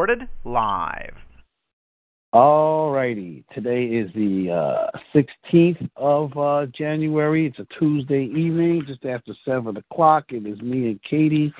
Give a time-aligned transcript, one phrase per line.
[0.00, 1.14] Recorded live.
[2.32, 3.44] All righty.
[3.52, 7.46] Today is the uh, 16th of uh, January.
[7.46, 10.24] It's a Tuesday evening, just after 7 o'clock.
[10.30, 11.52] It is me and Kati.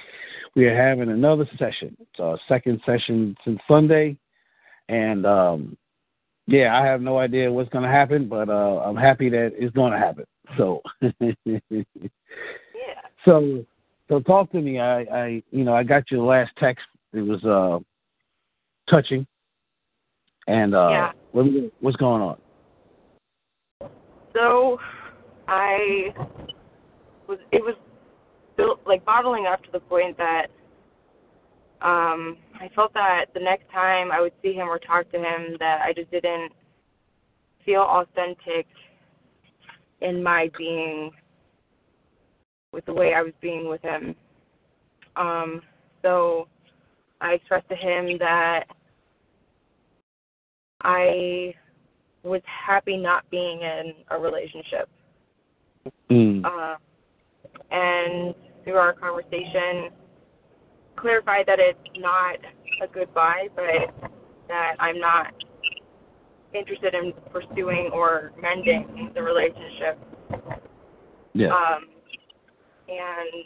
[0.56, 1.94] We are having another session.
[2.00, 4.16] It's our second session since Sunday.
[4.88, 5.76] And um,
[6.46, 9.74] yeah, I have no idea what's going to happen, but uh, I'm happy that it's
[9.74, 10.24] going to happen.
[10.56, 11.58] So, yeah.
[13.26, 13.66] So,
[14.08, 14.80] so talk to me.
[14.80, 16.86] I, I, you know, I got your last text.
[17.12, 17.80] It was uh,
[18.90, 19.26] touching
[20.46, 21.12] and uh, yeah.
[21.32, 21.46] what,
[21.80, 22.36] what's going on?
[24.34, 24.78] So,
[25.48, 26.14] I
[27.28, 27.74] was it was
[28.56, 30.46] built, like bottling up to the point that
[31.82, 35.56] um, I felt that the next time I would see him or talk to him,
[35.58, 36.52] that I just didn't
[37.64, 38.66] feel authentic
[40.00, 41.10] in my being
[42.72, 44.14] with the way I was being with him.
[45.16, 45.62] Um,
[46.02, 46.48] so
[47.20, 48.64] I expressed to him that
[50.82, 51.54] I
[52.22, 54.88] was happy not being in a relationship.
[56.10, 56.44] Mm.
[56.44, 56.76] Uh,
[57.70, 59.90] and through our conversation,
[60.96, 62.36] clarified that it's not
[62.82, 64.10] a goodbye, but
[64.48, 65.32] that I'm not
[66.54, 69.98] interested in pursuing or mending the relationship.
[71.32, 71.48] Yeah.
[71.48, 71.86] Um,
[72.88, 73.44] and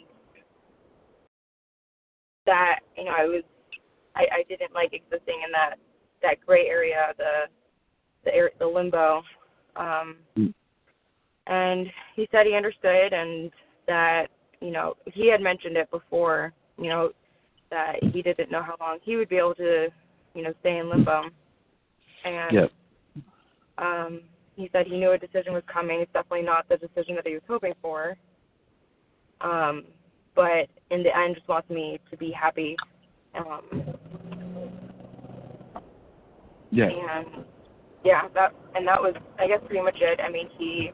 [2.45, 3.43] that you know I was
[4.15, 5.75] I, I didn't like existing in that
[6.25, 7.47] that gray area, the
[8.23, 9.21] the air, the limbo.
[9.75, 10.53] Um, mm.
[11.47, 13.51] And he said he understood, and
[13.87, 14.27] that
[14.61, 16.53] you know he had mentioned it before.
[16.77, 17.11] You know
[17.69, 19.87] that he didn't know how long he would be able to,
[20.33, 21.23] you know, stay in limbo.
[22.23, 22.71] And yep.
[23.77, 24.21] um,
[24.55, 25.99] he said he knew a decision was coming.
[25.99, 28.15] It's definitely not the decision that he was hoping for.
[29.41, 29.83] Um,
[30.35, 32.75] but in the end, just wants me to be happy.
[33.37, 33.83] Um,
[36.75, 37.19] yeah.
[37.19, 37.45] And
[38.03, 40.19] yeah, that and that was I guess pretty much it.
[40.19, 40.91] I mean, he,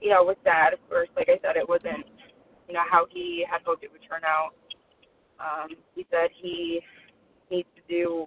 [0.00, 1.08] you know, was sad of course.
[1.16, 2.06] Like I said, it wasn't,
[2.68, 4.50] you know, how he had hoped it would turn out.
[5.38, 6.80] Um, he said he
[7.50, 8.26] needs to do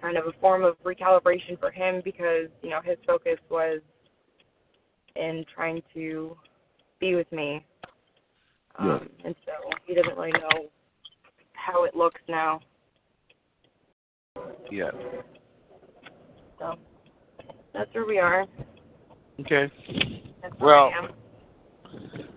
[0.00, 3.80] kind of a form of recalibration for him because you know his focus was
[5.16, 6.36] in trying to
[7.00, 7.64] be with me,
[8.78, 9.52] um, and so
[9.86, 10.68] he doesn't really know
[11.52, 12.60] how it looks now.
[14.70, 14.90] Yeah.
[16.64, 16.78] So
[17.74, 18.46] that's where we are.
[19.40, 19.70] Okay.
[20.42, 21.10] That's well, where I am.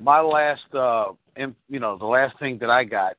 [0.01, 3.15] my last, uh, in, you know, the last thing that I got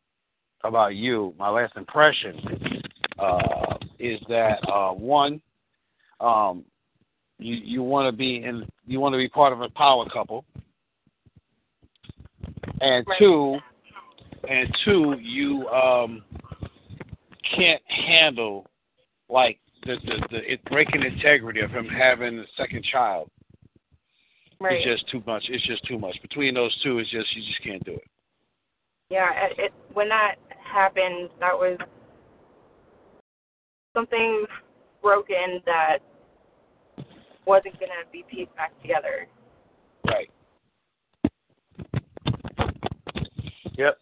[0.64, 2.82] about you, my last impression,
[3.18, 5.40] uh, is that uh, one,
[6.20, 6.64] um,
[7.38, 10.44] you you want to be in, you want to be part of a power couple,
[12.80, 13.18] and Right.
[13.18, 13.58] two,
[14.48, 16.22] and two, you um,
[17.56, 18.66] can't handle
[19.28, 23.30] like the the, the it, breaking integrity of him having a second child.
[24.60, 24.76] Right.
[24.76, 25.44] It's just too much.
[25.48, 26.16] It's just too much.
[26.20, 28.04] Between those two, it's just you just can't do it.
[29.08, 31.78] Yeah, it, it when that happened, that was
[33.96, 34.44] something
[35.02, 35.98] broken that
[37.46, 39.26] wasn't gonna be pieced back together.
[40.06, 40.30] Right.
[43.78, 43.98] Yep.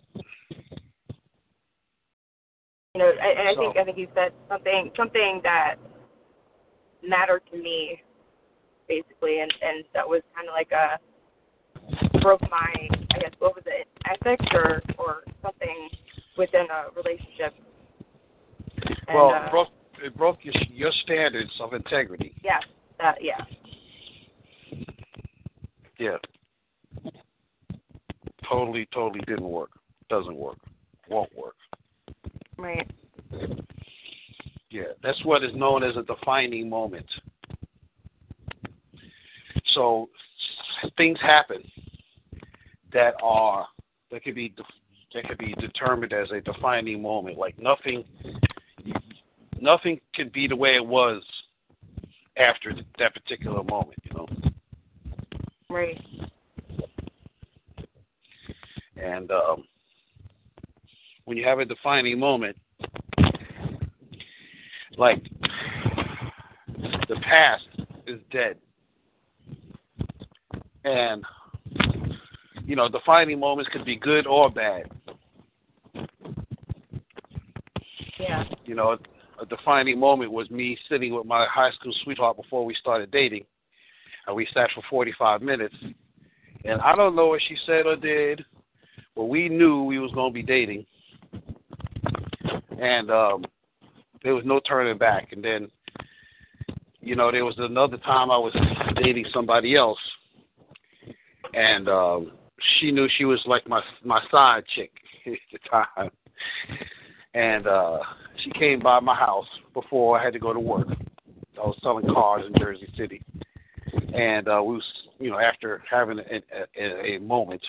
[2.96, 5.74] You know, and, and I So- think I think you said something something that
[7.06, 8.02] mattered to me,
[8.88, 10.98] basically, and and that was kind of like a
[12.22, 12.72] broke my
[13.14, 15.90] I guess what was it ethics or or something
[16.38, 17.54] within a relationship.
[19.08, 19.68] And, well, uh, it broke
[20.02, 22.34] it broke your your standards of integrity.
[22.42, 22.60] yeah,
[23.20, 23.44] yeah.
[25.98, 26.16] Yeah.
[28.48, 29.70] Totally, totally didn't work.
[30.08, 30.58] Doesn't work.
[31.10, 31.56] Won't work.
[32.58, 32.90] Right.
[34.70, 37.06] Yeah, that's what is known as a defining moment.
[39.74, 40.08] So
[40.96, 41.62] things happen
[42.92, 43.66] that are
[44.10, 44.54] that could be
[45.14, 47.38] that could be determined as a defining moment.
[47.38, 48.04] Like nothing,
[49.60, 51.22] nothing can be the way it was
[52.36, 53.98] after that particular moment.
[54.04, 54.26] You know.
[55.68, 56.00] Right.
[58.96, 59.64] And um,
[61.26, 62.56] when you have a defining moment,
[64.96, 65.22] like
[67.08, 67.64] the past
[68.06, 68.56] is dead.
[70.84, 71.24] And,
[72.64, 74.84] you know, defining moments could be good or bad.
[78.20, 78.44] Yeah.
[78.64, 78.96] You know,
[79.40, 83.44] a defining moment was me sitting with my high school sweetheart before we started dating.
[84.28, 85.74] And we sat for 45 minutes.
[86.64, 88.44] And I don't know what she said or did,
[89.16, 90.86] but we knew we was going to be dating.
[92.80, 93.44] And um,
[94.22, 95.32] there was no turning back.
[95.32, 95.68] And then,
[97.00, 98.54] you know, there was another time I was
[99.02, 99.98] dating somebody else.
[101.54, 102.32] And um,
[102.78, 104.90] she knew she was like my my side chick
[105.26, 106.10] at the time
[107.36, 107.98] and uh,
[108.42, 110.88] she came by my house before I had to go to work.
[111.58, 113.22] I was selling cars in Jersey City,
[114.14, 114.84] and uh, we was,
[115.18, 116.42] you know, after having a,
[116.80, 117.60] a, a moment,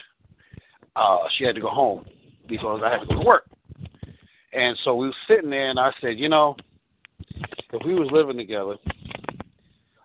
[0.95, 2.05] uh, she had to go home
[2.47, 3.45] because I had to go to work.
[4.57, 6.55] And so we was sitting there, and I said, you know,
[7.73, 8.75] if we was living together,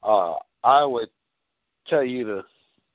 [0.03, 1.09] uh, I would
[1.89, 2.43] tell you to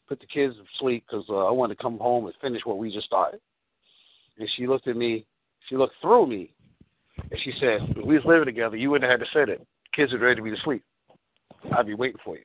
[0.08, 2.78] put the kids to sleep because uh, I wanted to come home and finish what
[2.78, 3.40] we just started.
[4.38, 5.26] And she looked at me.
[5.68, 6.54] She looked through me,
[7.18, 9.66] and she said, if we was living together, you wouldn't have had to say that.
[9.96, 10.84] Kids are ready to be asleep.
[11.76, 12.44] I'd be waiting for you.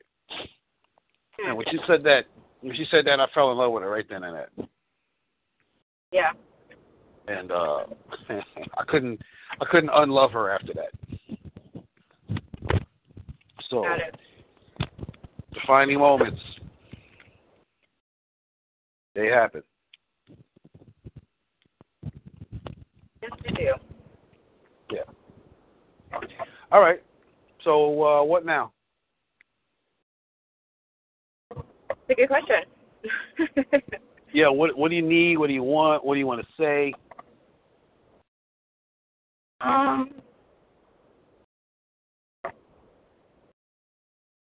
[1.45, 2.25] And when she said that,
[2.61, 4.49] when she said that, I fell in love with her right then and there.
[6.11, 6.31] Yeah.
[7.27, 7.83] And uh
[8.77, 9.21] I couldn't,
[9.61, 10.91] I couldn't unlove her after that.
[13.69, 13.85] So
[15.53, 16.41] defining moments,
[19.15, 19.63] they happen.
[23.21, 23.73] Yes, we do.
[24.91, 26.19] Yeah.
[26.71, 27.01] All right.
[27.63, 28.71] So uh what now?
[31.51, 32.63] It's a good question.
[34.33, 34.49] Yeah.
[34.49, 35.37] What What do you need?
[35.37, 36.03] What do you want?
[36.03, 36.91] What do you want to say?
[39.63, 40.11] Um,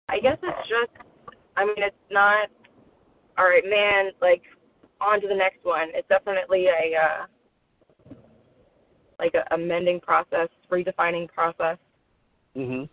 [0.10, 1.08] I guess it's just.
[1.56, 2.50] I mean, it's not.
[3.38, 4.12] All right, man.
[4.22, 4.42] Like,
[5.02, 5.90] on to the next one.
[5.94, 6.96] It's definitely a.
[6.96, 7.26] Uh,
[9.20, 11.78] like a, a mending process, redefining process.
[12.56, 12.88] Mhm.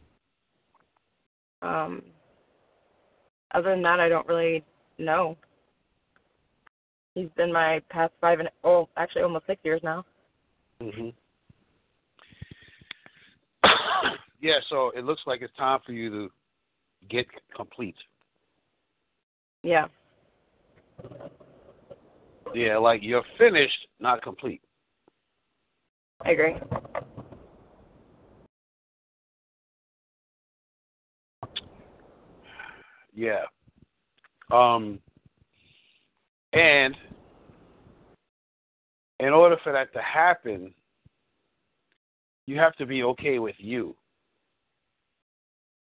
[1.63, 2.03] Um,
[3.53, 4.65] other than that, I don't really
[4.99, 5.37] know.
[7.15, 10.05] He's been my past five and oh, actually almost six years now.
[10.81, 11.11] hmm
[14.45, 16.31] yeah, so it looks like it's time for you to
[17.09, 17.27] get
[17.57, 17.97] complete.
[19.63, 19.87] Yeah,
[22.55, 24.61] Yeah, like you're finished, not complete.
[26.21, 26.57] I agree.
[33.15, 33.45] Yeah.
[34.51, 35.01] Um
[36.53, 36.95] and
[39.21, 40.75] in order for that to happen,
[42.45, 43.97] you have to be okay with you.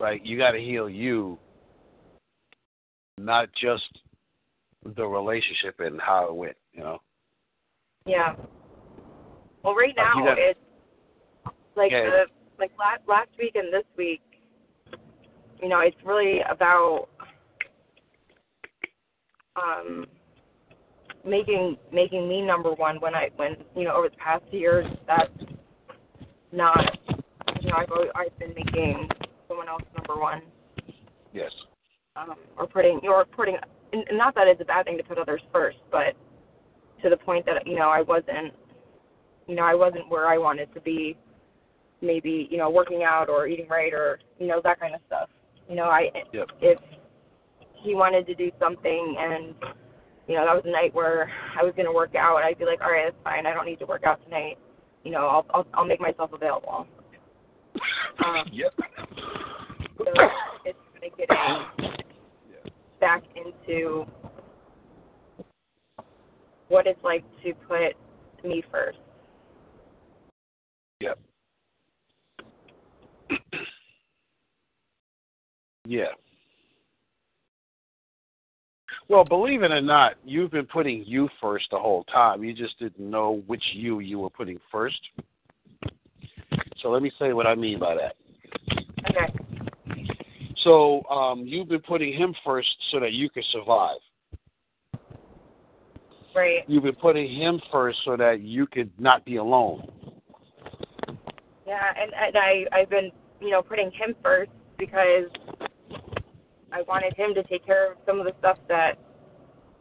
[0.01, 1.39] Like you got to heal you,
[3.19, 3.85] not just
[4.97, 6.57] the relationship and how it went.
[6.73, 7.01] You know.
[8.07, 8.35] Yeah.
[9.63, 10.61] Well, right now you got- it's
[11.77, 12.11] like Yeah.
[12.11, 12.27] the
[12.59, 14.21] like last last week and this week.
[15.63, 17.09] You know, it's really about
[19.57, 20.07] um
[21.25, 25.33] making making me number one when I when you know over the past years that's
[26.53, 26.99] not
[27.61, 29.09] you know I've always, I've been making
[29.55, 30.43] someone else number one
[31.33, 31.53] Yes.
[32.17, 33.57] um, or putting or putting
[34.13, 36.15] not that it's a bad thing to put others first, but
[37.03, 38.53] to the point that you know I wasn't
[39.47, 41.17] you know I wasn't where I wanted to be,
[42.03, 45.29] maybe you know working out or eating right or you know that kind of stuff.
[45.69, 46.49] You know I Yep.
[46.61, 46.79] if
[47.75, 49.55] he wanted to do something and
[50.29, 52.65] you know that was a night where I was going to work out, I'd be
[52.65, 53.47] like, all right, that's fine.
[53.47, 54.57] I don't need to work out tonight.
[55.05, 56.87] You know I'll I'll, I'll make myself available.
[58.25, 58.73] Um, Yep.
[60.05, 60.13] So
[60.65, 62.05] it's kind of getting
[63.01, 64.07] back into
[66.69, 67.95] what it's like to put
[68.45, 68.99] me first.
[71.01, 71.19] Yep.
[75.87, 76.05] yeah.
[79.09, 82.43] Well, believe it or not, you've been putting you first the whole time.
[82.43, 84.99] You just didn't know which you you were putting first.
[86.81, 88.17] So let me say what I mean by that.
[89.11, 89.54] Okay.
[90.65, 93.99] So um, you've been putting him first so that you could survive.
[96.35, 96.65] Right.
[96.67, 99.89] You've been putting him first so that you could not be alone.
[101.67, 105.27] Yeah, and, and I I've been you know putting him first because
[106.73, 108.99] I wanted him to take care of some of the stuff that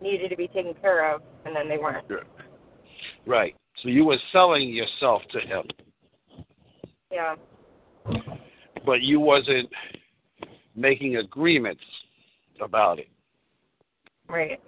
[0.01, 2.05] needed to be taken care of, and then they weren't.
[3.25, 3.55] Right.
[3.81, 5.63] So you were selling yourself to him,
[7.11, 7.35] Yeah.
[8.85, 9.69] but you wasn't
[10.75, 11.83] making agreements
[12.61, 13.09] about it.
[14.27, 14.59] Right.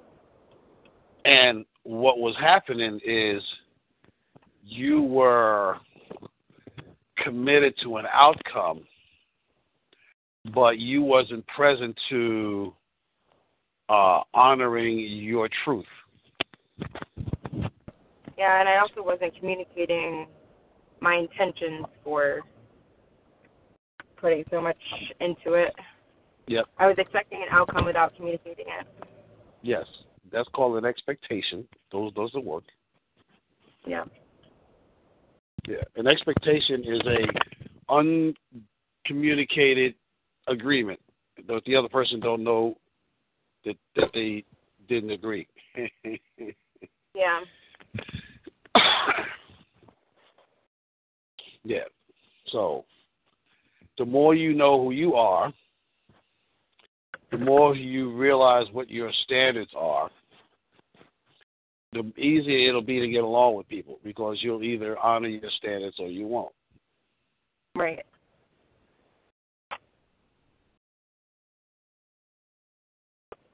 [1.23, 3.41] And what was happening is
[4.63, 5.77] you were
[7.17, 8.83] committed to an outcome,
[10.53, 12.73] but you wasn't present to
[13.89, 15.85] uh, honoring your truth.
[18.37, 20.27] Yeah, and I also wasn't communicating
[20.99, 22.41] my intentions for
[24.17, 24.77] putting so much
[25.19, 25.73] into it.
[26.47, 26.65] Yep.
[26.77, 28.87] I was expecting an outcome without communicating it.
[29.61, 29.85] Yes,
[30.31, 31.67] that's called an expectation.
[31.91, 32.63] Those those will work.
[33.87, 34.05] Yeah.
[35.67, 37.27] Yeah, an expectation is a
[37.89, 39.95] uncommunicated
[40.47, 40.99] agreement
[41.47, 42.77] that the other person don't know
[43.65, 44.43] that that they
[44.87, 45.47] didn't agree.
[47.15, 47.39] Yeah.
[51.63, 51.85] yeah.
[52.47, 52.83] So
[53.97, 55.53] the more you know who you are,
[57.31, 60.09] the more you realize what your standards are,
[61.93, 65.95] the easier it'll be to get along with people because you'll either honor your standards
[65.99, 66.53] or you won't.
[67.75, 68.05] Right.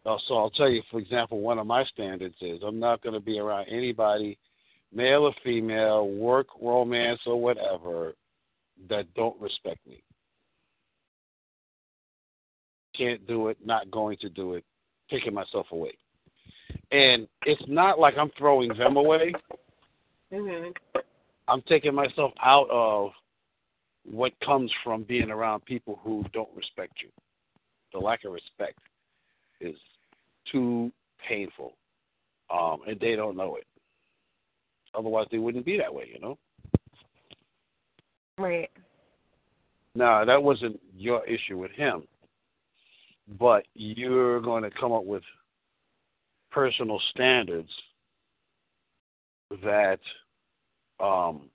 [0.05, 3.13] Uh, so I'll tell you, for example, one of my standards is I'm not going
[3.13, 4.37] to be around anybody,
[4.91, 8.13] male or female, work, romance, or whatever,
[8.89, 10.01] that don't respect me.
[13.01, 14.63] Can't do it, not going to do it,
[15.09, 15.93] taking myself away.
[16.91, 19.33] And it's not like I'm throwing them away.
[20.31, 20.77] Mhm.
[21.47, 23.11] I'm taking myself out of
[24.03, 27.09] what comes from being around people who don't respect you.
[27.91, 28.77] The lack of respect
[29.59, 29.75] is
[30.45, 30.91] too
[31.27, 31.75] painful,
[32.51, 33.65] um, and they don't know it.
[34.93, 36.37] Otherwise, they wouldn't be that way, you know.
[38.37, 38.69] Right.
[39.95, 42.07] Now, that wasn't your issue with him,
[43.39, 45.23] but you're going to come up with
[46.51, 47.69] personal standards
[49.63, 49.99] that,
[50.99, 51.49] um,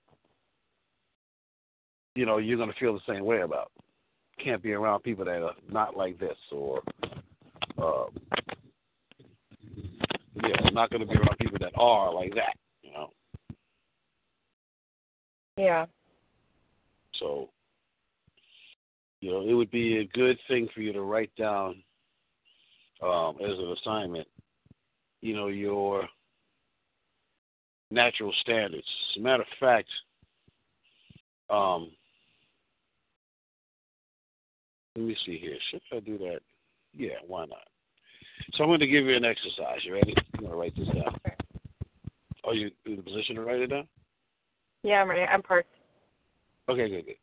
[2.14, 3.71] you know, you're going to feel the same way about.
[4.42, 6.83] Can't be around people that are not like this, or
[7.78, 8.09] um,
[10.42, 13.11] yeah, not going to be around people that are like that, you know.
[15.56, 15.87] Yeah.
[17.18, 17.49] So,
[19.20, 21.82] you know, it would be a good thing for you to write down
[23.02, 24.26] um, as an assignment,
[25.20, 26.06] you know, your
[27.90, 28.87] natural standards.
[29.12, 29.88] As a matter of fact,
[31.50, 31.90] um,
[34.96, 35.56] let me see here.
[35.70, 36.40] Should I do that?
[36.94, 37.66] Yeah, why not?
[38.54, 39.80] So I'm going to give you an exercise.
[39.82, 40.14] You ready?
[40.35, 41.18] I'm going to write this down.
[42.44, 43.88] Are you in the position to write it down?
[44.82, 45.23] Yeah, I'm ready.
[45.23, 45.68] I'm parked.
[46.68, 47.16] Okay, good, good.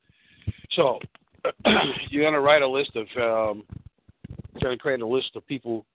[0.71, 0.99] So
[2.09, 3.63] you're gonna write a list of um
[4.53, 5.85] you're gonna create a list of people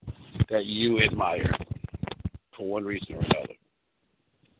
[0.50, 1.54] that you admire
[2.56, 3.54] for one reason or another.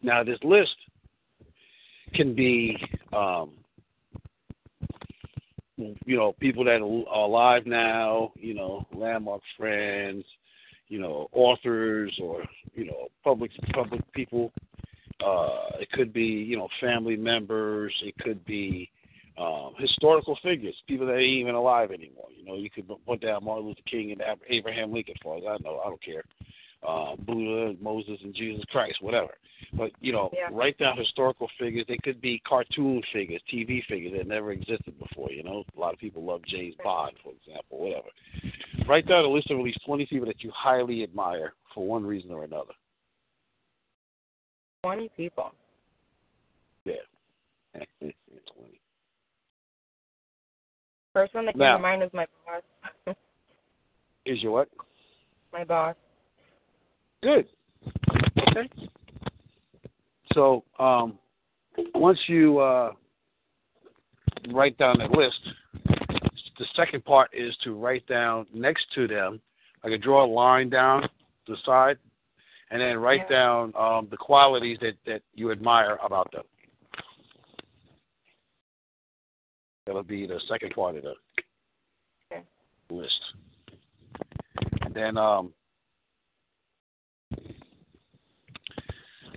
[0.03, 0.77] Now this list
[2.15, 2.77] can be
[3.13, 3.53] um
[5.77, 10.25] you know, people that are alive now, you know, landmark friends,
[10.89, 12.43] you know, authors or,
[12.75, 14.53] you know, public public people.
[15.25, 18.91] Uh it could be, you know, family members, it could be
[19.39, 22.27] um, historical figures, people that ain't even alive anymore.
[22.37, 25.45] You know, you could put down Martin Luther King and Abraham Lincoln, as far as
[25.49, 25.81] I know.
[25.85, 26.25] I don't care.
[26.87, 29.35] Uh, Buddha, Moses, and Jesus Christ, whatever.
[29.73, 30.49] But you know, Yeah.
[30.53, 31.87] write down historical figures.
[31.87, 35.31] They could be cartoon figures, TV figures that never existed before.
[35.31, 38.09] You know, a lot of people love James Bond, for example, whatever.
[38.87, 42.07] Write down a list of at least twenty people that you highly admire for one
[42.07, 42.75] reason or another.
[44.83, 45.53] Twenty people.
[46.85, 46.95] Yeah.
[51.19, 53.17] First one that came Now- to mind is my boss.
[54.25, 54.69] Is your what?
[55.53, 55.97] my boss.
[57.25, 57.49] Good.
[58.51, 58.69] Okay.
[60.33, 61.19] So um,
[61.93, 62.93] once you uh,
[64.51, 65.41] write down that list,
[66.57, 69.41] the second part is to write down next to them,
[69.83, 71.09] I could draw a line down
[71.49, 71.99] the side,
[72.71, 73.37] and then write Yeah.
[73.39, 76.45] down um, the qualities that, that you admire about them.
[79.89, 81.15] That'll be the second part of the
[82.31, 82.43] Okay.
[82.91, 83.19] list.
[84.83, 85.55] And then um,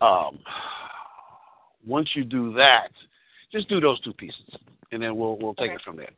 [0.01, 0.39] um,
[1.88, 2.89] once you do that,
[3.53, 4.43] just do those two pieces,
[4.91, 5.75] and then we'll we'll take Okay.
[5.75, 6.12] it from there.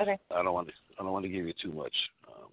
[0.00, 0.16] Okay.
[0.34, 1.94] I don't want to I don't want to give you too much.
[2.28, 2.48] Um,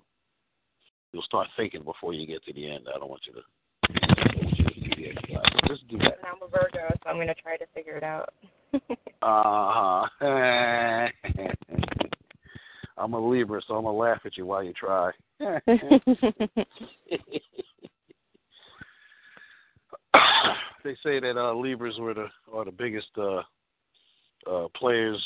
[1.13, 2.90] you'll start thinking before you get to the end.
[2.94, 3.42] I don't want you to.
[3.90, 5.68] I don't want you to do the.
[5.70, 6.18] Just do that.
[6.25, 8.34] I'm a I'm gonna try to figure it out.
[8.74, 8.80] uh
[9.22, 10.08] huh.
[13.30, 15.12] Libra, so I'm gonna laugh at you while you try.
[20.84, 23.42] they say that uh, Libras were the are the biggest uh,
[24.50, 25.22] uh, players,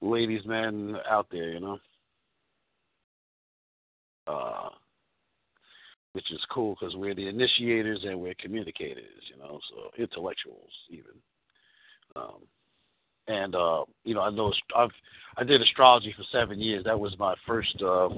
[0.00, 1.50] ladies, men out there.
[1.50, 1.78] You know,
[4.26, 4.68] uh,
[6.12, 9.04] which is cool because we're the initiators and we're communicators.
[9.30, 11.12] You know, so intellectuals even.
[12.14, 12.42] Um,
[13.28, 14.90] and uh, you know, I know I've
[15.36, 16.84] I did astrology for seven years.
[16.84, 18.08] That was my first uh,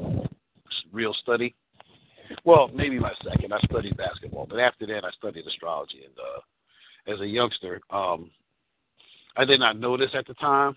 [0.92, 1.54] real study.
[2.44, 3.52] Well, maybe my second.
[3.52, 6.02] I studied basketball, but after that, I studied astrology.
[6.04, 8.30] And uh, as a youngster, um,
[9.36, 10.76] I did not know this at the time,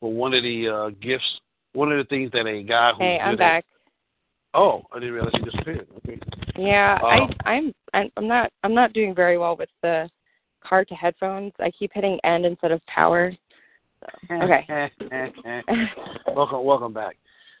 [0.00, 1.40] but one of the uh, gifts,
[1.72, 3.64] one of the things that a guy who hey, I'm back.
[4.52, 5.86] Oh, I didn't realize you disappeared.
[5.98, 6.18] Okay.
[6.56, 7.74] Yeah, um, I, I'm
[8.16, 10.10] I'm not I'm not doing very well with the
[10.62, 11.52] car to headphones.
[11.60, 13.32] I keep hitting end instead of power.
[14.30, 14.90] Okay.
[16.28, 17.16] welcome, welcome back.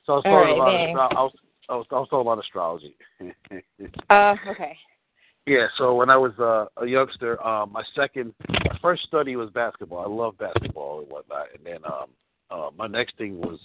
[0.06, 1.32] So I was talking right, about I was,
[1.68, 2.96] I was I was talking about astrology.
[4.10, 4.76] uh, okay.
[5.46, 9.50] Yeah, so when I was uh, a youngster, um, my second, my first study was
[9.50, 10.04] basketball.
[10.04, 12.08] I love basketball and whatnot, and then um,
[12.50, 13.58] uh, my next thing was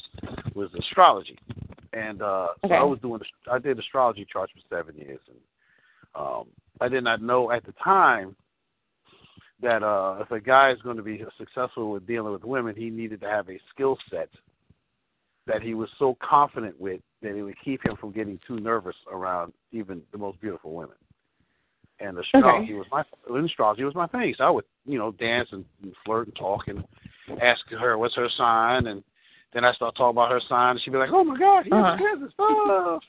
[0.55, 1.37] was astrology,
[1.93, 2.73] and uh, okay.
[2.73, 3.21] so I was doing,
[3.51, 5.37] I did astrology charts for seven years, and
[6.15, 6.45] um,
[6.81, 8.35] I did not know at the time
[9.61, 12.89] that uh, if a guy is going to be successful with dealing with women, he
[12.89, 14.29] needed to have a skill set
[15.47, 18.95] that he was so confident with that it would keep him from getting too nervous
[19.11, 20.95] around even the most beautiful women.
[21.99, 22.73] And astrology okay.
[22.73, 24.33] was my astrology was my thing.
[24.37, 26.83] So I would, you know, dance and, and flirt and talk and
[27.41, 29.01] ask her what's her sign, and
[29.53, 31.71] then I start talking about her sign, and she'd be like, "Oh my God, he
[31.71, 31.95] uh-huh.
[32.33, 33.03] stuff."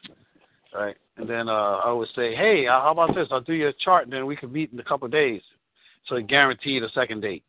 [0.73, 3.27] Right, and then uh, I would say, "Hey, uh, how about this?
[3.33, 5.43] I'll do your chart, and then we can meet in a couple of days."
[6.09, 7.43] So it guaranteed a second date.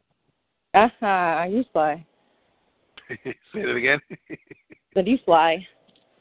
[0.73, 1.45] Uh huh.
[1.49, 2.05] You sly.
[3.09, 3.99] Say it again.
[4.95, 5.65] Did you sly?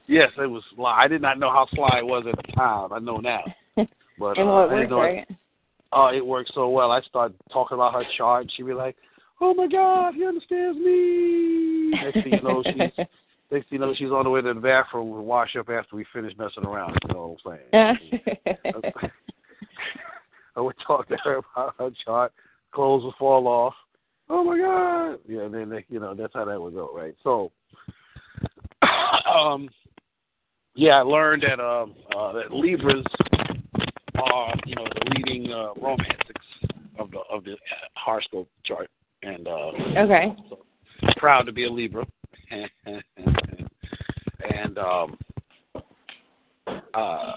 [0.06, 1.02] Yes, it was sly.
[1.02, 2.92] I did not know how sly it was at the time.
[2.92, 3.42] I know now.
[4.18, 5.18] But and uh, what I worked, right?
[5.28, 5.36] It,
[5.92, 6.90] oh, it worked so well.
[6.90, 8.96] I started talking about her chart, and she'd be like,
[9.42, 12.76] "Oh my God, he understands me." Next thing you know, she's
[13.50, 15.96] next thing you know, she's on the way to the bathroom to wash up after
[15.96, 16.96] we finish messing around.
[17.06, 17.96] You know what I'm
[18.42, 18.92] saying?
[20.56, 22.32] I would talk to her about her chart.
[22.72, 23.74] Clothes would fall off.
[24.28, 25.18] Oh my God!
[25.28, 27.14] Yeah, and then they, you know that's how that would go, right?
[27.22, 27.52] So,
[29.32, 29.68] um,
[30.74, 33.04] yeah, I learned that um uh, that Libras
[34.16, 36.46] are you know the leading uh, romantics
[36.98, 37.56] of the of the
[37.94, 38.90] horoscope chart,
[39.22, 40.58] and uh, okay, so
[41.18, 42.04] proud to be a Libra,
[42.50, 42.66] and
[44.78, 45.16] um,
[46.94, 47.32] uh,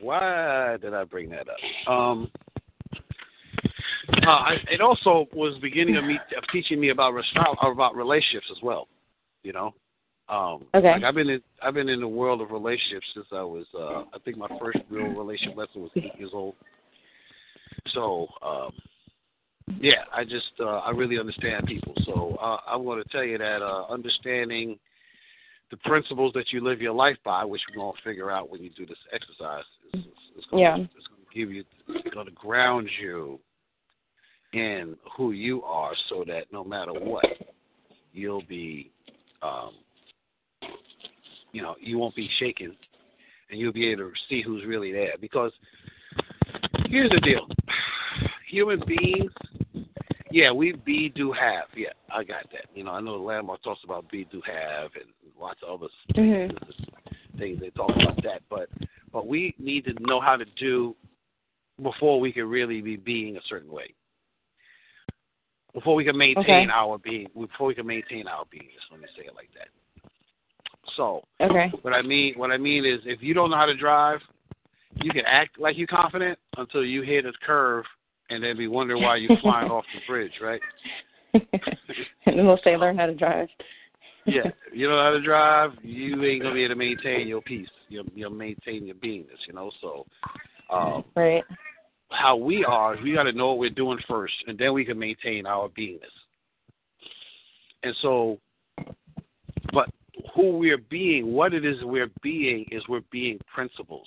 [0.00, 1.92] why did I bring that up?
[1.92, 2.30] Um,
[4.26, 7.14] uh, I, it also was the beginning of me of teaching me about
[7.62, 8.88] about relationships as well.
[9.42, 9.74] You know,
[10.28, 10.92] um, okay.
[10.92, 14.04] Like I've been in I've been in the world of relationships since I was uh,
[14.14, 16.54] I think my first real relationship lesson was eight years old.
[17.88, 18.70] So um,
[19.80, 21.94] yeah, I just uh, I really understand people.
[22.04, 24.78] So uh, I'm going to tell you that uh, understanding
[25.70, 28.62] the principles that you live your life by, which we're going to figure out when
[28.62, 30.06] you do this exercise, is, is,
[30.38, 30.76] is going, yeah.
[30.76, 33.40] it's going to give you, it's going to ground you
[34.52, 37.24] in who you are, so that no matter what,
[38.12, 38.90] you'll be,
[39.42, 39.72] um,
[41.52, 42.76] you know, you won't be shaken,
[43.50, 45.14] and you'll be able to see who's really there.
[45.20, 45.52] Because
[46.86, 47.46] here's the deal:
[48.48, 49.30] human beings
[50.32, 51.66] yeah, we be do have.
[51.76, 52.64] Yeah, I got that.
[52.74, 55.04] You know, I know the landmark talks about be do have and
[55.38, 57.38] lots of other mm-hmm.
[57.38, 58.42] things they talk about that.
[58.48, 58.68] But
[59.12, 60.96] but we need to know how to do
[61.82, 63.94] before we can really be being a certain way.
[65.74, 66.66] Before we can maintain Okay.
[66.70, 68.84] our being, before we can maintain our beingness.
[68.90, 69.68] Let me say it like that.
[70.96, 71.70] So Okay.
[71.82, 74.20] what I mean, what I mean is, if you don't know how to drive,
[74.96, 77.84] you can act like you're confident until you hit a curve,
[78.30, 80.60] and then be wondering why you're flying off the bridge, right?
[81.34, 83.48] and then we'll say learn how to drive.
[84.26, 87.26] Yeah, if you don't know how to drive, you ain't gonna be able to maintain
[87.26, 87.68] your peace.
[87.88, 89.70] You'll, you'll maintain your beingness, you know.
[89.80, 90.06] So,
[90.70, 91.44] um, right.
[92.12, 94.98] How we are, we got to know what we're doing first, and then we can
[94.98, 96.00] maintain our beingness.
[97.82, 98.38] And so,
[99.72, 99.88] but
[100.34, 104.06] who we're being, what it is we're being, is we're being principles.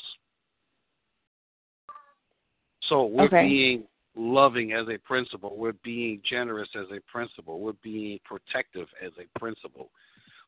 [2.89, 3.47] So we're Okay.
[3.47, 5.57] being loving as a principle.
[5.57, 7.59] We're being generous as a principle.
[7.59, 9.89] We're being protective as a principle.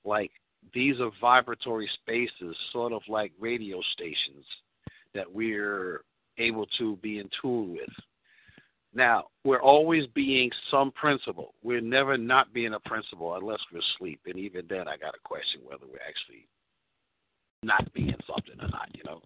[0.05, 0.31] Like
[0.73, 4.45] these are vibratory spaces, sort of like radio stations
[5.13, 6.03] that we're
[6.37, 7.89] able to be in tune with.
[8.93, 11.53] Now, we're always being some principle.
[11.63, 14.21] We're never not being a principle unless we're asleep.
[14.25, 16.47] And even then, I got to question whether we're actually
[17.63, 19.21] not being something or not, you know.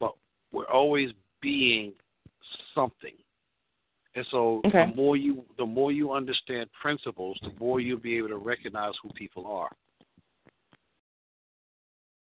[0.00, 0.14] But
[0.52, 1.10] we're always
[1.40, 1.92] being
[2.74, 3.14] something.
[4.14, 4.86] And so Okay.
[4.86, 8.94] the more you the more you understand principles, the more you'll be able to recognize
[9.02, 9.70] who people are.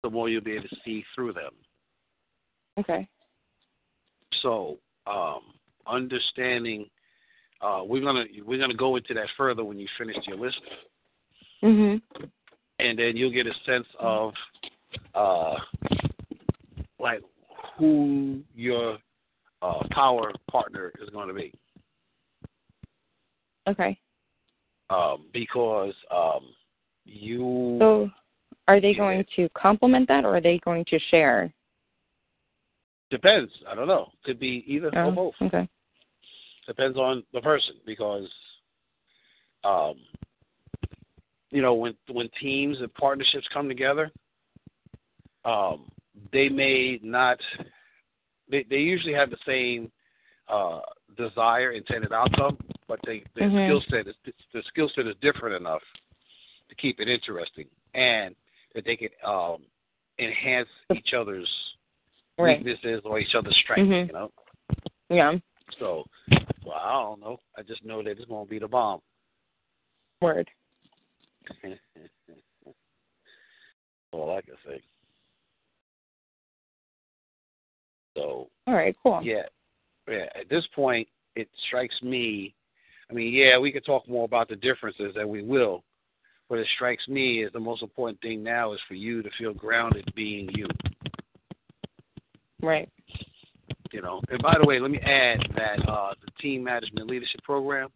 [0.02, 1.52] The more you'll be able to see through them.
[2.78, 3.08] Okay.
[4.42, 5.40] So, um,
[5.86, 6.88] understanding,
[7.60, 10.60] uh, we're gonna we're gonna go into that further when you finish your list,
[11.62, 12.00] Mhm.
[12.78, 14.34] and then you'll get a sense of,
[15.14, 15.56] uh,
[16.98, 17.22] like
[17.76, 18.98] who your
[19.62, 21.52] uh, power partner is going to be,
[23.66, 23.98] Okay.
[24.90, 26.54] um, because um,
[27.04, 28.10] you So,
[28.68, 31.52] are they going to complement that, or are they going to share?
[33.10, 33.50] Depends.
[33.68, 34.08] I don't know.
[34.24, 35.34] Could be either or Oh, both.
[35.42, 35.68] Okay.
[36.66, 38.28] depends on the person because
[39.64, 39.94] um
[41.50, 44.10] you know when when teams and partnerships come together
[45.46, 45.90] um
[46.32, 47.38] they may not
[48.50, 49.90] they they usually have the same
[50.48, 50.80] uh
[51.16, 53.64] desire intended outcome but they their Mhm.
[53.64, 54.14] skill set is
[54.52, 55.82] the skill set is different enough
[56.68, 58.36] to keep it interesting and
[58.74, 59.64] that they can um
[60.18, 61.48] enhance each other's
[62.38, 62.58] Right.
[62.64, 64.06] weaknesses or each other's strengths Mhm.
[64.06, 64.30] you know
[65.10, 65.38] Yeah.
[65.78, 66.06] so,
[66.64, 67.40] well, I don't know.
[67.56, 69.00] I just know that it's going to be the bomb.
[70.20, 70.50] Word.
[74.12, 74.82] All I can say.
[78.14, 78.94] So, All right.
[79.02, 79.20] Cool.
[79.22, 79.46] yeah,
[80.08, 80.26] yeah.
[80.34, 82.54] At this point, it strikes me.
[83.10, 85.84] I mean, yeah, we could talk more about the differences, and we will.
[86.48, 89.54] But it strikes me as the most important thing now is for you to feel
[89.54, 90.66] grounded, being you.
[92.62, 92.88] Right.
[93.92, 94.20] You know.
[94.30, 97.88] And by the way, let me add that uh, the team management leadership program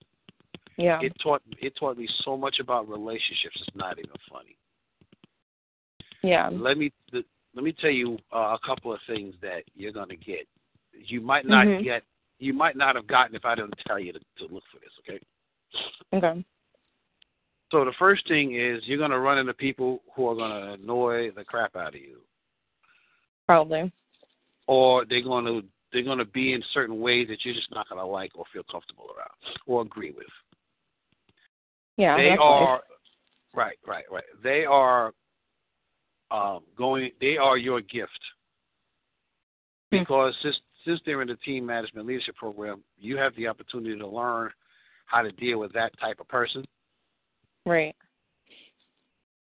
[0.78, 0.98] Yeah.
[1.02, 3.56] it taught it taught me so much about relationships.
[3.66, 4.56] It's not even funny.
[6.22, 6.48] yeah.
[6.50, 10.16] let me let me tell you uh, a couple of things that you're going to
[10.16, 10.46] get.
[10.94, 11.84] You might not Mhm.
[11.84, 12.04] get.
[12.38, 14.90] You might not have gotten if I didn't tell you to, to look for this.
[15.00, 15.20] Okay.
[16.14, 16.44] Okay.
[17.70, 20.72] So the first thing is you're going to run into people who are going to
[20.72, 22.18] annoy the crap out of you,
[23.46, 23.90] Probably.
[24.66, 27.88] Or they're going to they're going to be in certain ways that you're just not
[27.88, 30.26] going to like or feel comfortable around or agree with.
[31.98, 32.16] Yeah.
[32.16, 32.80] they are
[33.54, 34.24] right, right, right.
[34.42, 35.12] They are
[36.30, 37.10] um, going.
[37.20, 38.18] They are your gift
[39.92, 39.98] Hmm.
[39.98, 44.06] because since since they're in the team management leadership program, you have the opportunity to
[44.06, 44.50] learn
[45.06, 46.64] how to deal with that type of person
[47.66, 47.94] Right.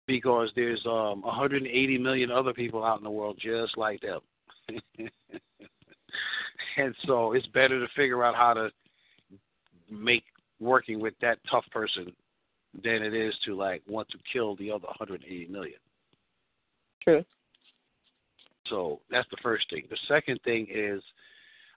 [0.07, 4.20] because there's um 180 million other people out in the world just like them.
[6.77, 8.70] and so it's better to figure out how to
[9.90, 10.24] make
[10.61, 12.12] working with that tough person
[12.83, 15.79] than it is to like want to kill the other 180 million.
[17.03, 17.27] Truth.
[18.68, 19.85] So that's the first thing.
[19.90, 21.03] The second thing is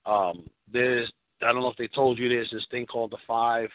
[0.05, 3.69] um, there's I don't know if they told you this this thing called the five.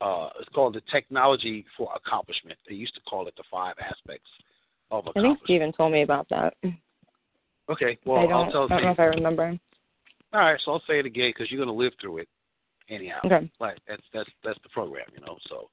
[0.00, 2.58] Uh, it's called the technology for accomplishment.
[2.66, 4.30] They used to call it the five aspects
[4.90, 5.26] of accomplishment.
[5.26, 5.44] I think.
[5.44, 6.54] Steven told me about that.
[7.70, 8.92] Okay, I well don't, I'll tell I don't know you.
[8.92, 9.58] if I remember.
[10.32, 12.28] All right, so I'll say it again because you're going to live through it
[12.88, 13.18] anyhow.
[13.24, 13.50] Okay.
[13.60, 15.36] Like that's that's that's the program, you know.
[15.48, 15.70] So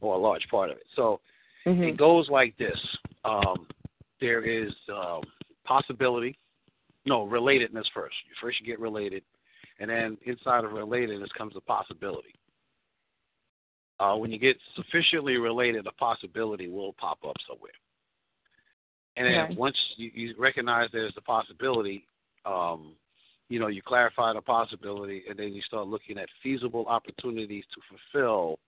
[0.00, 0.86] or a large part of it.
[0.96, 1.20] So
[1.64, 2.78] hmm It goes like this.
[3.24, 3.66] Um,
[4.20, 5.22] there is um,
[5.64, 6.38] possibility,
[7.06, 8.14] no, relatedness first.
[8.40, 9.22] First you get related,
[9.78, 12.34] and then inside of relatedness comes a possibility.
[13.98, 17.72] Uh, when you get sufficiently related, a possibility will pop up somewhere.
[19.16, 19.54] And then Okay.
[19.54, 22.06] once you, you recognize there's a possibility,
[22.44, 22.94] um,
[23.48, 27.80] you know, you clarify the possibility, and then you start looking at feasible opportunities to
[27.88, 28.58] fulfill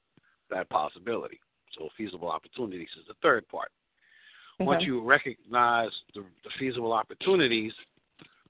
[0.51, 1.41] that possibility.
[1.79, 3.71] So feasible opportunities is the third part.
[4.59, 7.73] Once you recognize the, the feasible opportunities,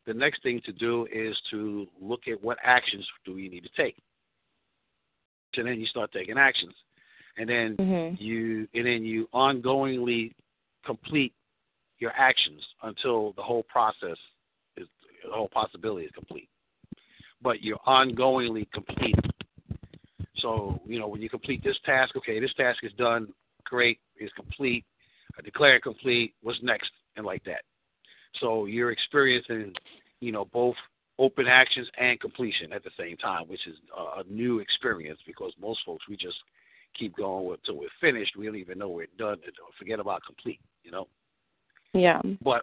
[0.07, 3.71] the next thing to do is to look at what actions do we need to
[3.77, 3.97] take.
[5.55, 6.75] So then you start taking actions,
[7.37, 8.19] and then Mhm.
[8.21, 10.33] you and then you ongoingly
[10.85, 11.35] complete
[12.03, 14.19] your actions until the whole process
[14.77, 14.89] is
[15.25, 16.49] the whole possibility is complete.
[17.41, 19.15] But you're ongoingly complete.
[20.39, 23.29] So you know when you complete this task, okay, this task is done,
[23.65, 24.85] great, it's complete.
[25.39, 26.35] I declare it complete.
[26.43, 27.63] What's next, and like that.
[28.41, 29.73] So you're experiencing,
[30.21, 30.75] you know, both
[31.19, 35.53] open actions and completion at the same time, which is a, a new experience because
[35.61, 36.39] most folks we just
[36.99, 38.37] keep going until we're finished.
[38.37, 39.39] We don't even know we're done.
[39.79, 41.07] Forget about complete, you know.
[41.95, 42.21] Yeah.
[42.43, 42.63] But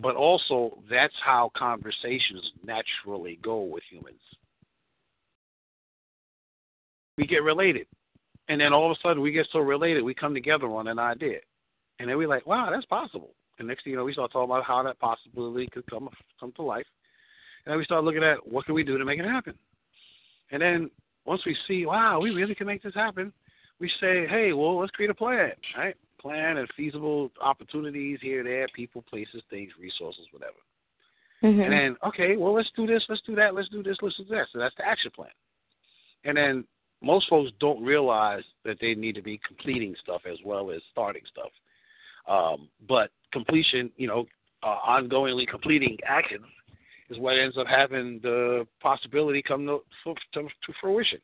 [0.00, 4.20] but also that's how conversations naturally go with humans.
[7.16, 7.86] we get related.
[8.48, 10.98] And then all of a sudden we get so related, we come together on an
[10.98, 11.38] idea.
[11.98, 13.30] And then we're like, wow, that's possible.
[13.58, 16.08] And next thing you know, we start talking about how that possibility could come
[16.40, 16.86] come to life.
[17.64, 19.54] And then we start looking at what can we do to make it happen.
[20.50, 20.90] And then
[21.24, 23.32] once we see, wow, we really can make this happen,
[23.78, 25.94] we say, hey, well, let's create a plan, right?
[26.22, 30.52] Plan and feasible opportunities here, there, people, places, things, resources, whatever.
[31.42, 31.60] Mm-hmm.
[31.60, 34.24] And then, okay, well, let's do this, let's do that, let's do this, let's do
[34.30, 34.46] that.
[34.52, 35.30] So that's the action plan.
[36.24, 36.64] And then
[37.02, 41.22] most folks don't realize that they need to be completing stuff as well as starting
[41.28, 41.50] stuff.
[42.28, 44.26] Um, but completion, you know,
[44.62, 46.44] uh, ongoingly completing actions
[47.10, 49.80] is what ends up having the possibility come to,
[50.34, 51.18] to, to fruition.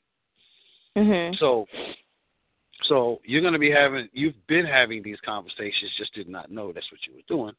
[0.96, 1.36] Mm-hmm.
[1.38, 1.66] So,
[2.84, 6.72] so you're going to be having, you've been having these conversations, just did not know
[6.72, 7.54] that's what you were doing,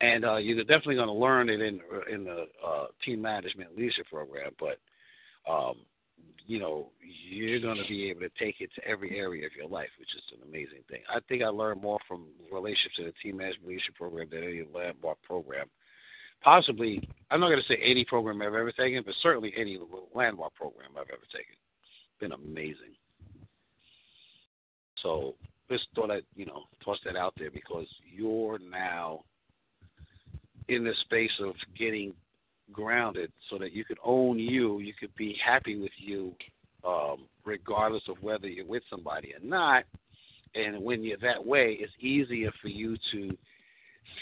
[0.00, 1.80] and uh, you're definitely going to learn it in
[2.10, 4.52] in the uh, team management leadership program.
[4.58, 4.78] But
[5.50, 5.76] um,
[6.46, 9.68] you know, you're going to be able to take it to every area of your
[9.68, 11.00] life, which is an amazing thing.
[11.08, 14.64] I think I learned more from relationships in the team management leadership program than any
[14.74, 15.66] landmark program.
[16.42, 19.78] Possibly, I'm not going to say any program I've ever taken, but certainly any
[20.14, 21.54] landmark program I've ever taken.
[21.56, 22.94] It's been amazing.
[25.04, 25.34] So
[25.70, 29.20] just thought I'd, you know, toss that out there because you're now
[30.68, 32.14] in the space of getting
[32.72, 36.32] grounded so that you could own you, you could be happy with you,
[36.86, 39.84] um, regardless of whether you're with somebody or not.
[40.54, 43.36] And when you're that way, it's easier for you to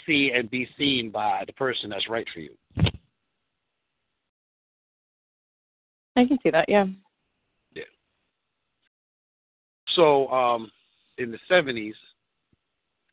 [0.05, 2.51] see and be seen by the person that's right for you.
[6.15, 6.67] I can see that.
[6.67, 6.85] Yeah.
[9.95, 10.71] So, um,
[11.17, 11.93] in the 70s,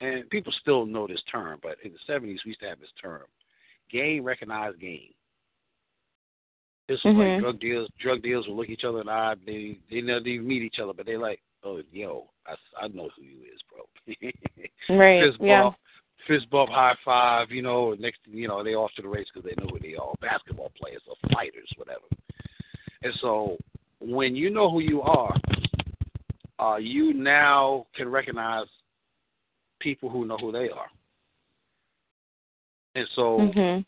[0.00, 2.88] and people still know this term, but in the 70s, we used to have this
[3.00, 3.22] term
[3.90, 4.80] gain, recognized.
[6.88, 7.18] This was Mhm.
[7.18, 7.90] like drug deals.
[7.98, 9.34] Drug deals will look each other in the eye.
[9.46, 13.10] They they never even meet each other, but they like, oh, yo, I, I know
[13.10, 13.86] who you is, bro.
[14.88, 15.22] Right.
[15.22, 15.62] fist yeah.
[15.62, 15.76] bump,
[16.26, 17.50] fist bump, high five.
[17.52, 19.94] You know, next, you know, they off to the race because they know who they
[19.94, 20.14] are.
[20.20, 22.06] Basketball players or fighters, whatever.
[23.02, 23.56] And so,
[24.00, 25.36] when you know who you are,
[26.60, 28.66] uh, you now can recognize
[29.78, 30.90] people who know who they are.
[32.94, 33.84] And so, Mhm.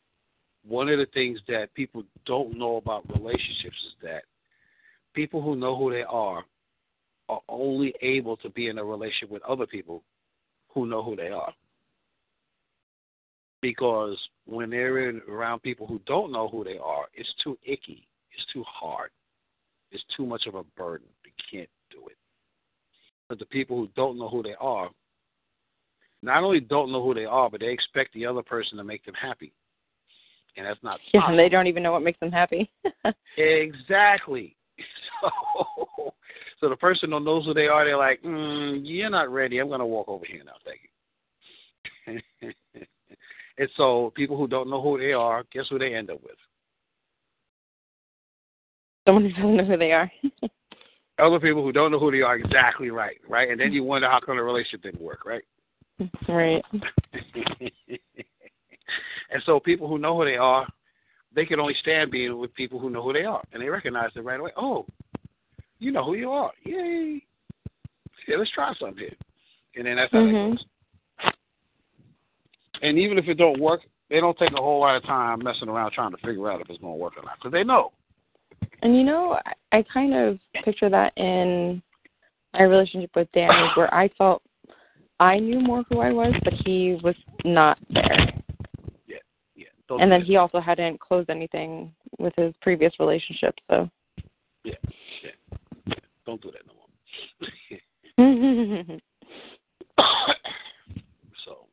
[0.63, 4.25] one of the things that people don't know about relationships is that
[5.13, 6.47] people who know who they are
[7.29, 10.03] are only able to be in a relationship with other people
[10.69, 11.55] who know who they are.
[13.61, 18.09] Because when they're in, around people who don't know who they are, it's too icky.
[18.31, 19.11] It's too hard.
[19.91, 21.09] It's too much of a burden.
[21.23, 22.17] They can't do it.
[23.33, 24.91] But the people who don't know who they are
[26.23, 29.07] not only don't know who they are, but they expect the other person to make
[29.07, 29.55] them happy.
[30.59, 31.31] And that's not Yeah, possible.
[31.31, 32.71] and they don't even know what makes them happy.
[33.39, 34.55] Exactly.
[35.23, 35.31] So,
[36.61, 39.61] so the person who knows who they are, they're like, mm, "You're not ready.
[39.61, 40.59] I'm going to walk over here now.
[40.67, 42.53] Thank you."
[43.57, 46.37] and so, people who don't know who they are, guess who they end up with?
[49.07, 50.13] Someone who doesn't know who they are.
[51.23, 52.37] Other people who don't know who they are.
[52.37, 53.19] Exactly right.
[53.29, 53.51] Right.
[53.51, 55.25] And then you wonder how come the relationship didn't work.
[55.25, 55.45] Right.
[56.29, 56.65] right.
[59.31, 60.67] and so, people who know who they are,
[61.35, 64.11] they can only stand being with people who know who they are, and they recognize
[64.17, 64.51] it right away.
[64.57, 64.85] Oh,
[65.79, 66.51] you know who you are.
[66.65, 67.23] Yay!
[68.27, 69.17] Yeah, let's try something here.
[69.77, 70.51] And then that's how Mhm.
[70.51, 71.35] that goes.
[72.83, 75.69] And even if it don't work, they don't take a whole lot of time messing
[75.69, 77.93] around trying to figure out if it's going to work or not, because they know.
[78.83, 79.39] And you know,
[79.73, 81.83] I- kind of picture that in
[82.55, 84.43] my relationship with Danny, where I felt
[85.21, 88.33] I knew more who I was, but he was not there.
[89.07, 89.19] Yeah.
[89.89, 93.89] Don't And then he also hadn't closed anything with his previous relationship, so.
[94.65, 94.75] Yeah.
[95.23, 95.31] Yeah.
[95.87, 95.95] yeah.
[96.27, 96.89] Don't do that no more.
[101.45, 101.67] so,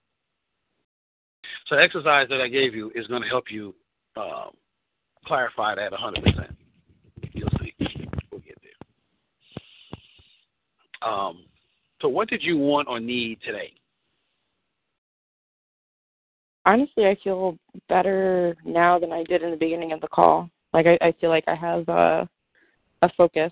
[1.68, 3.74] so the exercise that I gave you is going to help you
[4.16, 4.52] um,
[5.26, 6.54] clarify that 100%.
[7.32, 7.74] You'll see.
[8.32, 8.72] We'll get there.
[11.10, 11.46] Um,
[12.02, 13.74] so, what did you want or need today?
[16.66, 17.58] Honestly, I feel
[17.88, 20.50] better now than I did in the beginning of the call.
[20.74, 22.30] Like I, I feel like I have a
[23.02, 23.52] a focus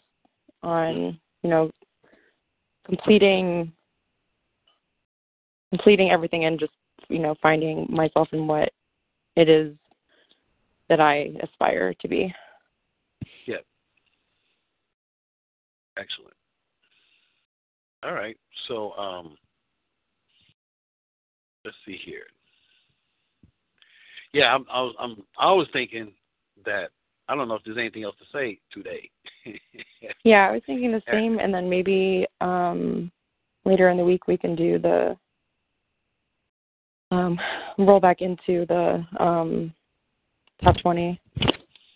[0.61, 1.71] on, you know,
[2.85, 3.71] completing
[5.69, 6.73] completing everything and just,
[7.09, 8.71] you know, finding myself in what
[9.35, 9.73] it is
[10.89, 12.33] that I aspire to be.
[13.45, 13.57] Yeah.
[15.97, 16.36] Excellent.
[18.07, 18.37] All right.
[18.69, 19.37] So, um,
[21.65, 22.23] let's see here.
[24.31, 26.13] Yeah, I'm, I was, I'm, I was thinking
[26.65, 26.91] that
[27.27, 29.09] I don't know if there's anything else to say today.
[30.23, 33.11] Yeah, I was thinking the same, and then maybe um
[33.65, 35.17] later in the week we can do the
[37.11, 37.39] um
[37.77, 39.73] roll back into the um
[40.61, 41.19] top twenty.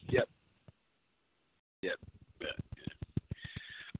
[0.09, 0.29] Yep.
[1.81, 1.95] Yep.
[2.39, 2.47] Yeah,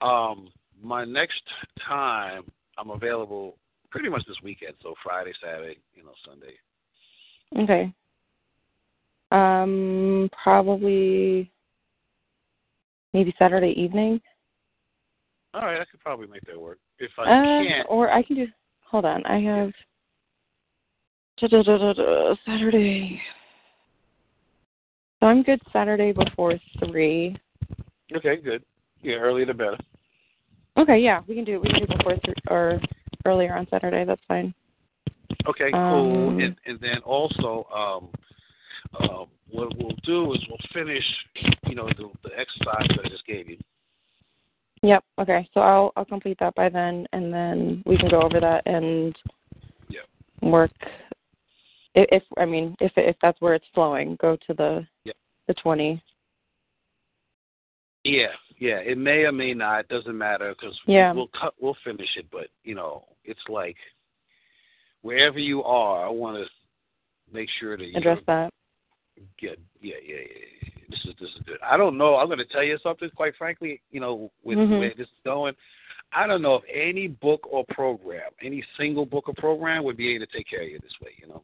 [0.02, 0.08] yeah.
[0.08, 0.50] Um,
[0.81, 1.41] my next
[1.87, 2.43] time
[2.77, 3.57] I'm available
[3.89, 6.53] pretty much this weekend, so Friday, Saturday, you know, Sunday.
[7.57, 7.93] Okay.
[9.31, 11.51] Um, probably
[13.13, 14.21] maybe Saturday evening.
[15.53, 16.79] All right, I could probably make that work.
[16.99, 18.47] If I Uh, can't, or I can do.
[18.85, 19.71] Hold on, I have
[22.45, 23.21] Saturday.
[25.19, 27.37] So I'm good Saturday before three.
[28.15, 28.63] okay, good.
[29.01, 29.77] Yeah, earlier the better.
[30.81, 31.61] Okay, yeah, we can do it.
[31.61, 32.17] we can do it before
[32.49, 32.81] or
[33.25, 34.03] earlier on Saturday.
[34.03, 34.51] That's fine.
[35.47, 36.29] Okay, cool.
[36.29, 38.09] Um, and and then also, um,
[38.99, 41.03] uh, what we'll do is we'll finish,
[41.67, 43.57] you know, the, the exercise that I just gave you.
[44.81, 45.03] Yep.
[45.19, 45.47] Okay.
[45.53, 49.15] So I'll I'll complete that by then, and then we can go over that and
[49.89, 50.05] Yep.
[50.41, 50.71] work.
[51.93, 55.15] If, if I mean if if that's where it's flowing, go to the Yep.
[55.47, 56.01] the twenty.
[58.03, 58.77] Yeah, yeah.
[58.77, 59.87] It may or may not.
[59.87, 61.13] Doesn't matter because Yeah.
[61.13, 61.53] we'll cut.
[61.59, 62.29] We'll finish it.
[62.31, 63.77] But you know, it's like
[65.01, 66.49] wherever you are, I want to
[67.33, 68.53] make sure that you Address that.
[69.39, 70.69] Yeah, yeah, yeah, yeah.
[70.89, 71.59] This is this is good.
[71.63, 72.15] I don't know.
[72.15, 73.09] I'm going to tell you something.
[73.15, 74.79] Quite frankly, you know, with Mhm.
[74.79, 75.55] way this is going,
[76.11, 80.09] I don't know if any book or program, any single book or program, would be
[80.15, 81.13] able to take care of you this way.
[81.17, 81.43] You know.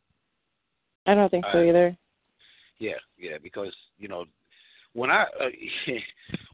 [1.06, 1.96] I don't think so either.
[2.80, 4.26] Yeah, yeah, because you know,
[4.98, 5.50] when I uh,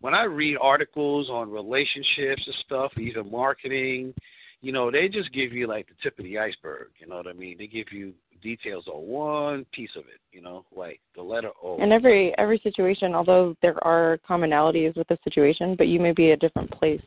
[0.01, 4.13] when I read articles on relationships and stuff, even marketing,
[4.61, 6.89] you know, they just give you like the tip of the iceberg.
[6.99, 7.57] You know what I mean?
[7.57, 10.19] They give you details on one piece of it.
[10.33, 11.77] You know, like the letter O.
[11.79, 16.31] And every every situation, although there are commonalities with the situation, but you may be
[16.31, 17.01] a different place.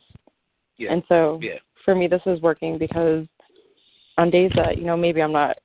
[0.77, 3.27] yeah, And so yeah, for me this is working because
[4.17, 5.55] on days that, you know, maybe I'm not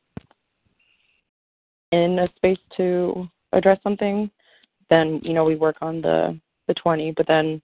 [1.93, 4.31] in a space to address something,
[4.91, 7.11] then, you know, we work on the the twenty.
[7.13, 7.61] But then,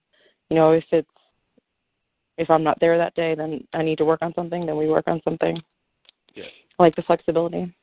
[0.49, 1.07] you know, if it's
[2.37, 4.87] if I'm not there that day then I need to work on something, then we
[4.87, 5.61] work on something.
[6.35, 6.45] yeah,
[6.79, 7.73] like the flexibility.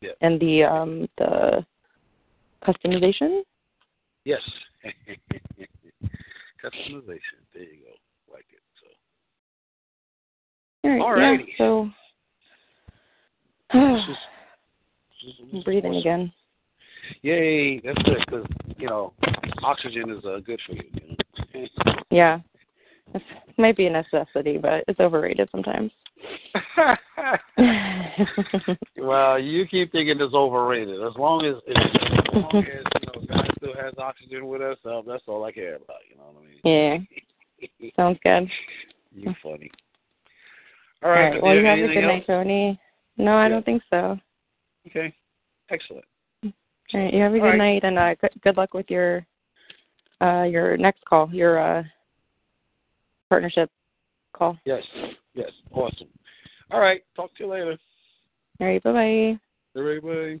[0.00, 0.12] Yeah.
[0.20, 1.64] And the um the
[2.62, 3.42] customization.
[4.24, 4.40] yes.
[6.62, 7.38] Customization.
[7.54, 8.32] There you go.
[8.32, 8.62] Like it.
[8.80, 8.86] So.
[11.02, 11.38] All right.
[11.40, 11.46] Alrighty.
[11.48, 11.90] Yeah, so
[13.72, 14.16] This is-
[15.20, 16.32] this is- this is breathing again.
[17.22, 17.80] Yay!
[17.80, 19.12] That's good because you know
[19.62, 20.84] oxygen is uh, good for you.
[20.94, 21.16] you
[21.54, 21.66] know?
[22.10, 22.40] Yeah.
[23.14, 23.22] It
[23.56, 25.90] might be a necessity, but it's overrated sometimes.
[28.98, 31.02] well, you keep thinking it's overrated.
[31.02, 31.76] As long as, as
[32.34, 35.76] long as you know God still has oxygen with us, uh, that's all I care
[35.76, 35.98] about.
[36.10, 37.06] You know what I mean?
[37.80, 37.90] yeah.
[37.96, 38.50] Sounds good.
[39.14, 39.70] you funny.
[41.02, 41.30] All All right.
[41.30, 41.42] right.
[41.42, 42.26] Well, you have a good night.
[42.26, 42.78] Tony.
[43.16, 43.48] No, I Yeah.
[43.50, 44.18] don't think so.
[44.86, 45.14] Okay.
[45.70, 46.04] Excellent.
[46.94, 47.12] All right.
[47.12, 47.58] You have a good right.
[47.58, 49.26] night, and uh, good, good luck with your
[50.20, 51.82] uh your next call, your uh
[53.28, 53.70] partnership
[54.32, 54.58] call.
[54.64, 54.82] Yes.
[55.34, 55.50] Yes.
[55.70, 56.08] Awesome.
[56.70, 57.02] All right.
[57.14, 57.76] Talk to you later.
[58.60, 58.82] All right.
[58.82, 59.38] Bye bye.
[59.78, 60.40] Everybody.